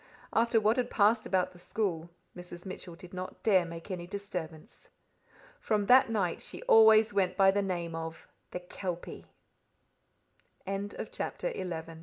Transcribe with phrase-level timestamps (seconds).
[0.33, 2.65] After what had passed about the school, Mrs.
[2.65, 4.89] Mitchell did not dare make any disturbance.
[5.59, 9.27] From that night she always went by the name of the Kelpie.
[10.65, 11.99] CHAPTER XII Another Kelpie